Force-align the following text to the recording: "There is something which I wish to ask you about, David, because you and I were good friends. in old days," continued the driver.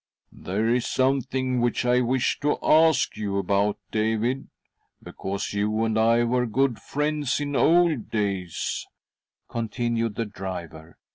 "There 0.47 0.67
is 0.67 0.87
something 0.87 1.61
which 1.61 1.85
I 1.85 2.01
wish 2.01 2.39
to 2.39 2.57
ask 2.63 3.15
you 3.17 3.37
about, 3.37 3.77
David, 3.91 4.47
because 5.03 5.53
you 5.53 5.83
and 5.83 5.95
I 5.95 6.23
were 6.23 6.47
good 6.47 6.79
friends. 6.79 7.39
in 7.39 7.55
old 7.55 8.09
days," 8.09 8.87
continued 9.47 10.15
the 10.15 10.25
driver. 10.25 10.97